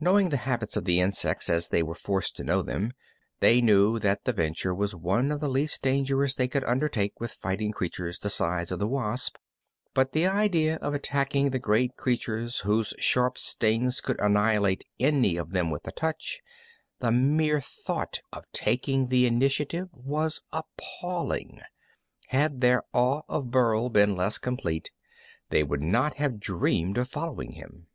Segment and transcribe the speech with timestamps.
[0.00, 2.94] Knowing the habits of the insects as they were forced to know them,
[3.40, 7.30] they knew that the venture was one of the least dangerous they could undertake with
[7.30, 9.36] fighting creatures the size of the wasp,
[9.92, 15.50] but the idea of attacking the great creatures whose sharp stings could annihilate any of
[15.50, 16.40] them with a touch,
[17.00, 21.60] the mere thought of taking the initiative was appalling.
[22.28, 24.90] Had their awe of Burl been less complete
[25.50, 27.88] they would not have dreamed of following him.